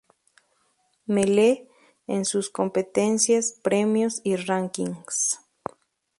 [1.05, 1.69] Melee"
[2.07, 5.37] en sus competencias, premios y "rankings".